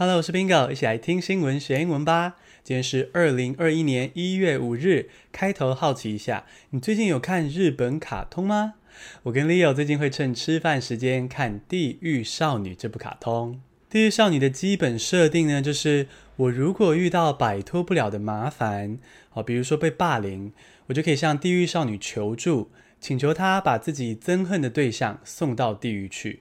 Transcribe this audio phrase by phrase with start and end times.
[0.00, 2.36] Hello，我是 Bingo，一起来听新闻学英文吧。
[2.64, 5.10] 今天是二零二一年一月五日。
[5.30, 8.76] 开头好奇一下，你最近有看日本卡通吗？
[9.24, 13.60] 我跟 Leo 最近会趁吃饭时间看《地狱少女》这部卡通。
[13.92, 16.06] 《地狱少女》的基本设定呢，就是
[16.36, 18.96] 我如果遇到摆脱不了的麻烦，
[19.28, 20.50] 好，比如说被霸凌，
[20.86, 26.40] 我就可以向地狱少女求助，请求她把自己憎恨的对象送到地狱去。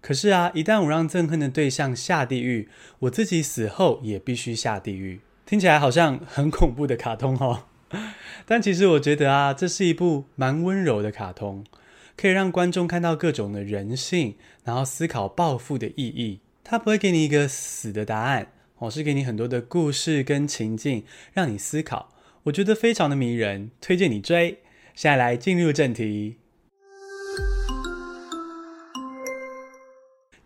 [0.00, 2.68] 可是啊，一旦我让憎恨的对象下地狱，
[3.00, 5.20] 我自己死后也必须下地狱。
[5.44, 7.64] 听起来好像很恐怖的卡通哦，
[8.46, 11.64] 但其实我觉得啊，这是一部蛮温柔的卡通，
[12.16, 16.40] 可以让观众看到各种的人性，然后思考报复的意义。
[16.62, 22.12] 它不会给你一个死的答案哦，是给你很多的故事跟情境，让你思考。
[22.44, 24.58] 我觉得非常的迷人，推荐你追。
[24.94, 26.36] 现在来进入正题。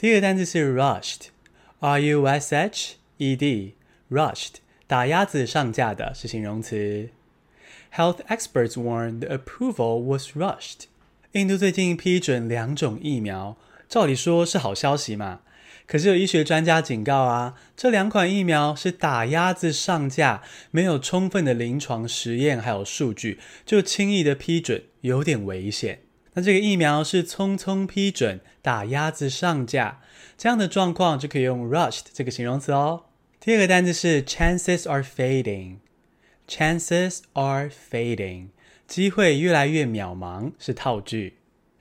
[0.00, 4.54] 第一个单词是 rushed，R U S H E D，rushed，
[4.86, 7.10] 打鸭子上架的是形容词。
[7.94, 10.84] Health experts warn the approval was rushed。
[11.32, 13.58] 印度最近批准两种疫苗，
[13.90, 15.40] 照理说是好消息嘛。
[15.86, 25.98] 可是有医学专家警告啊，这两款疫苗是打鸭子上架，没有充分的临床实验还有数据，就轻易的批准，有点危险。
[26.34, 30.00] 那这个疫苗是匆匆批准打鸭子上架，
[30.38, 33.04] 这样的状况就可以用 rushed 这个形容词哦。
[33.40, 38.48] 第二个单词是 chances are fading，chances are fading，
[38.86, 41.38] 机会越来越渺茫是套句。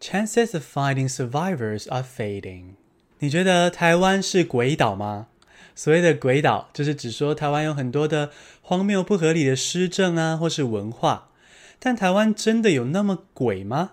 [0.00, 2.76] Chances of finding survivors are fading。
[3.18, 5.26] 你觉得台湾是鬼岛吗？
[5.74, 8.30] 所谓的鬼岛，就是指说台湾有很多的
[8.62, 11.28] 荒谬不合理的施政啊，或是文化。
[11.78, 13.92] 但台湾真的有那么鬼吗？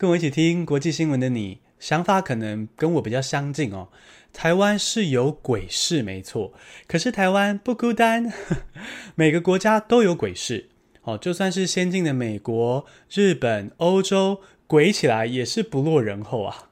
[0.00, 3.88] 跟我一起听国际新闻的你，想法可能跟我比较相近哦。
[4.32, 6.54] 台湾是有鬼市没错，
[6.86, 8.32] 可是台湾不孤单，
[9.14, 10.70] 每个国家都有鬼市。
[11.02, 16.70] 哦，就算是先进的美国、日本、欧洲，鬼起来也是不落人后啊。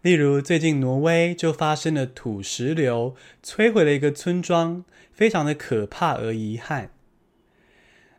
[0.00, 3.14] 例如，最近挪威就发生了土石流，
[3.44, 6.92] 摧毁了一个村庄，非常的可怕而遗憾。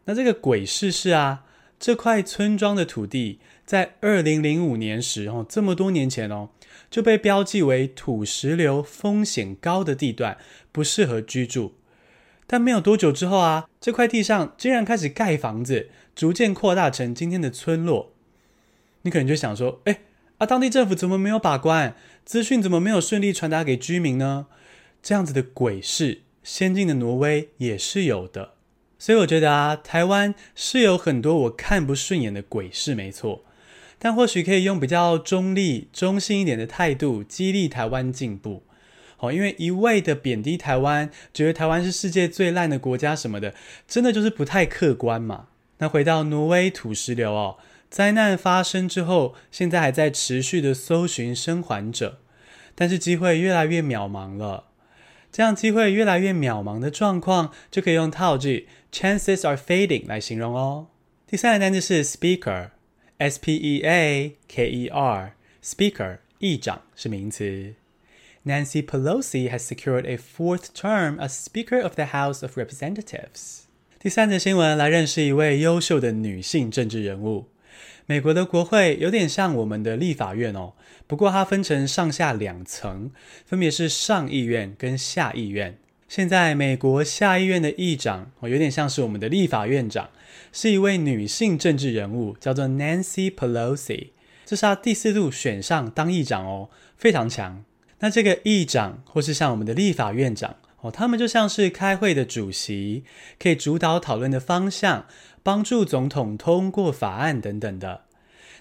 [0.06, 1.46] 那这个鬼市是啊。
[1.80, 6.52] 这块村庄的土地在二零零五年时，哦，这么多年前哦，
[6.90, 10.38] 就被标记为土石流风险高的地段，
[10.72, 11.74] 不适合居住。
[12.48, 18.14] 但没有多久之后啊，这块地上竟然开始盖房子，逐渐扩大成今天的村落。
[19.02, 20.00] 你可能就想说，哎，
[20.38, 21.94] 啊，当地政府怎么没有把关？
[22.24, 24.48] 资讯怎么没有顺利传达给居民呢？
[25.04, 28.54] 这样子的鬼事，先进的挪威也是有的。
[28.98, 33.44] 所以我觉得啊，台湾是有很多我看不顺眼的鬼事，没错。
[34.00, 38.64] 但或许可以用比较中立、中性一点的态度，激励台湾进步。
[39.18, 43.56] 好，因为一味的贬低台湾，觉得台湾是世界最烂的国家什么的，
[43.88, 45.48] 真的就是不太客观嘛。
[45.80, 47.58] 那回到挪威土石流哦，
[47.90, 52.20] 灾难发生之后，现在还在持续的搜寻生还者，
[52.76, 54.66] 但是机会越来越渺茫了。
[55.32, 60.88] 这样机会越来越渺茫的状况，就可以用套句 chances are fading 来形容哦。
[61.28, 62.70] 第三个单词是 speaker
[63.20, 65.34] S P E A K E R
[65.64, 67.74] speaker 议长是名词。
[68.46, 73.64] Nancy Pelosi has secured a fourth term as Speaker of the House of Representatives。
[74.00, 77.48] 第三则新闻来认识一位优秀的女性政治人物。
[78.06, 80.74] 美国的国会有点像我们的立法院哦，
[81.08, 83.12] 不过它分成上下两层，
[83.46, 85.80] 分别是上议院跟下议院。
[86.08, 90.10] 现在美国下议院的议长哦，有点像是我们的立法院长，
[90.52, 94.10] 是一位女性政治人物，叫做 Nancy Pelosi。
[94.46, 97.64] 这是她第四度选上当议长哦，非常强。
[98.00, 103.04] 那这个议长或是像我们的立法院长哦，他们就像是开会的主席，
[103.40, 105.06] 可以主导讨论的方向。
[105.44, 108.02] 帮助总统通过法案等等的，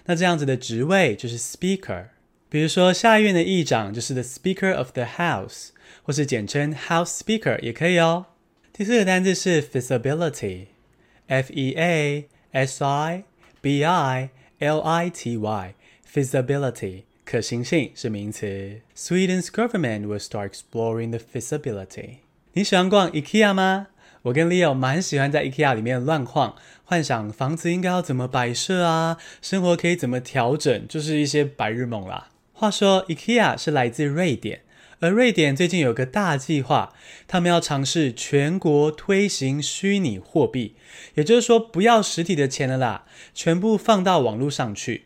[0.05, 2.05] 那这样子的职位就是 Speaker。
[2.49, 5.71] 比如说下院的议长就是 the Speaker of the House，
[6.03, 8.27] 或是简称 House Speaker 也可以哦。
[8.71, 13.23] 第四个单字是 feasibility，F E A S I
[13.59, 14.29] B I
[14.59, 18.79] L I T Y，feasibility 可行性是名词。
[18.95, 22.19] Sweden's government will start exploring the feasibility。
[22.53, 23.87] 你喜欢逛 IKEA 吗？
[24.21, 26.55] 我跟 Leo 蛮喜欢在 IKEA 里面乱晃，
[26.85, 32.29] 幻想房子应该要怎么摆设啊，生活可以怎么调整，就是一些白日梦啦。
[32.59, 34.61] 话说 IKEA 是来自瑞典，
[34.99, 36.91] 而瑞典最近有个大计划，
[37.27, 40.73] 他们要尝试全国推行虚拟货币，
[41.13, 45.03] 也就是说不要实体的钱了啦，全部放到网络上去。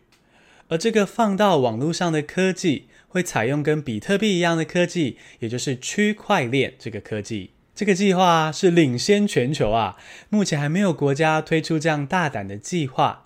[0.70, 7.52] 而这个放到网络上的科技，会采用跟比特币一样的科技，也就是区块链这个科技。
[7.76, 9.98] 这个计划是领先全球啊，
[10.30, 13.26] 目前还没有国家推出这样大胆的计划。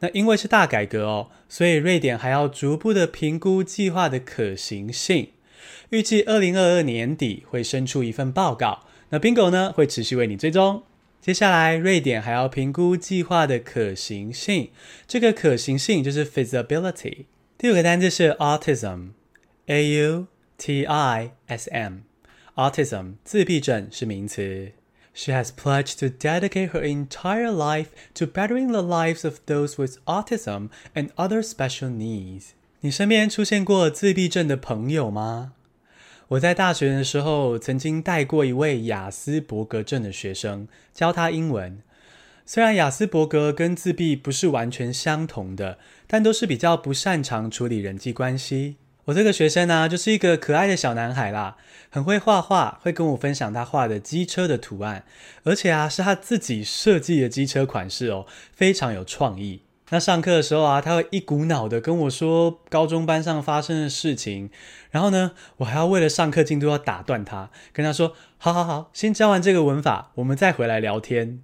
[0.00, 5.28] 那因为是大改革哦，所以瑞典还要逐步的评估计划的可行性。
[5.90, 8.86] 预计二零二二年底会生出一份报告。
[9.10, 10.84] 那 Bingo 呢会持续为你追踪。
[11.20, 14.70] 接下来，瑞典还要评估计划的可行性。
[15.06, 17.26] 这个可行性就是 feasibility。
[17.58, 20.26] 第五个单字是 autism，a u
[20.56, 24.72] t i s m，autism 自闭症是名词。
[25.12, 30.68] She has pledged to dedicate her entire life to bettering the lives of those with autism
[30.94, 32.50] and other special needs。
[32.80, 35.52] 你身边出现过自闭症的朋友吗？
[36.28, 41.82] 我在大学的时候曾经带过一位亚斯伯格症的学生，教他英文。
[42.46, 48.76] 虽然亚斯伯格跟自闭不是完全相同的，但都是比较不擅长处理人际关系。
[49.10, 51.56] 我这个学生呢、就是一个可爱的小男孩啦，
[51.90, 55.04] 很会画画，会跟我分享他画的机车的图案，
[55.42, 59.62] 而且啊，是他自己设计的机车款式哦，非常有创意。
[59.88, 64.48] 那上课的时候啊，他会一股脑的跟我说高中班上发生的事情，
[64.92, 71.40] 然后呢，我还要为了上课进度要打断他，跟他说：“好好好，先教完这个文法，我们再回来聊天。”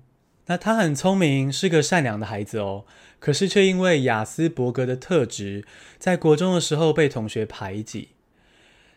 [0.47, 2.85] 那他很聪明，是个善良的孩子哦。
[3.19, 5.65] 可是却因为雅斯伯格的特质，
[5.99, 8.11] 在国中的时候被同学排挤。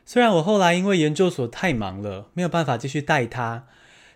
[0.06, 3.66] 虽然我后来因为研究所太忙了，没有办法继续带他，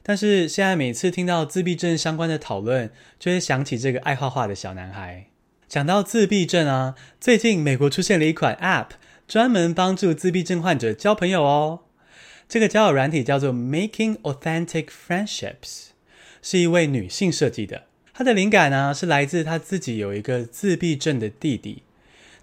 [0.03, 5.27] 但是现在每次听到自闭症相关的讨论，就会想起这个爱画画的小男孩。
[5.67, 8.89] 讲到自闭症啊，最近美国出现了一款 App，
[9.27, 11.79] 专门帮助自闭症患者交朋友哦。
[12.49, 15.92] 这个交友软体叫做 Making Authentic Friendships。
[16.43, 21.81] 是一位女性设计的，她的灵感呢是来自她自己有一个自闭症的弟弟，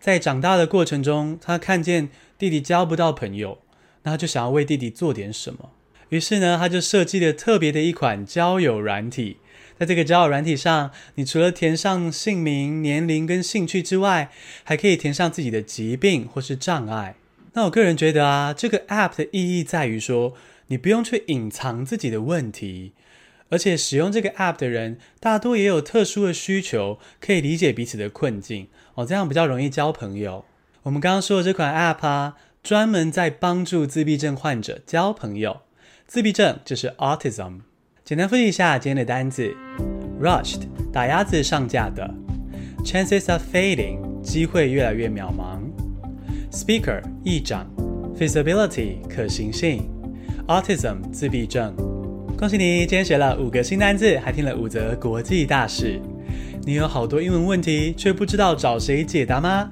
[0.00, 2.08] 在长大的过程中，她看见
[2.38, 3.58] 弟弟交不到朋友，
[4.02, 5.70] 那她就想要为弟弟做点什么，
[6.08, 9.36] 于是呢，她就设计了特别的一款交友软体。
[9.78, 14.30] 在这个交友软体上，你除了填上姓名、年龄跟兴趣之外，
[14.64, 17.14] 还可以填上自己的疾病或是障碍。
[17.54, 20.34] 那我个人觉得啊，这个 App 的意义在于说，
[20.66, 22.92] 你不用去隐藏自己的问题。
[23.50, 30.44] 而且使用这个 App 的人，大多也有特殊的需求，可以理解彼此的困境哦，这样比较容易交朋友。
[30.84, 35.60] 我们刚刚说的这款 App 啊，专门在帮助自闭症患者交朋友。
[36.06, 37.60] 自闭症就是 Autism。
[38.04, 39.54] 简单复习一下今天的单字
[40.20, 40.62] ：Rushed
[40.92, 42.12] 打鸭子上架的
[42.84, 45.60] ；Chances are fading 机会越来越渺茫
[46.50, 47.66] ；Speaker 议长
[48.18, 49.88] ；Feasibility 可行性
[50.48, 51.74] ；Autism 自闭症。
[52.40, 56.00] 恭喜你，今天学了五个新单字，还听了五则国际大事。
[56.64, 59.68] 你有好多英文问题，却不知道找谁解答吗？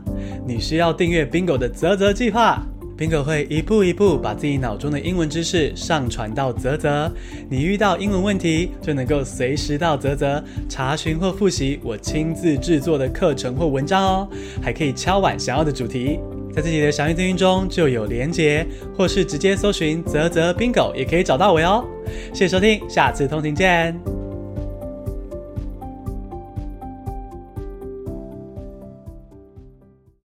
[0.47, 2.63] 你需要订阅 Bingo 的泽泽计划
[2.95, 7.11] ，Bingo 会一步一步把自己脑中的英文知识上传到泽泽。
[7.49, 14.29] 你遇到英文问题，就能够随时到泽泽查询或复习我亲自制作的课程或文章哦，
[14.61, 16.21] 还可以敲碗想要的主题。
[16.53, 18.67] 在自己的详细资讯中就有连接，
[18.97, 21.85] 或是直接搜寻“泽泽 Bingo” 也可以找到我哟。
[22.33, 24.18] 谢谢收听，下次通勤见。